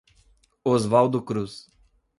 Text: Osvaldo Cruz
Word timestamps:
Osvaldo 0.65 1.21
Cruz 1.21 1.69